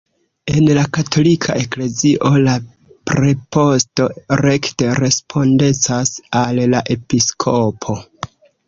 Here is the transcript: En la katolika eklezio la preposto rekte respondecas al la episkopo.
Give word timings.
En 0.51 0.69
la 0.77 0.85
katolika 0.97 1.57
eklezio 1.63 2.31
la 2.47 2.55
preposto 3.11 4.09
rekte 4.45 4.91
respondecas 5.05 6.19
al 6.45 6.65
la 6.75 6.87
episkopo. 6.99 8.03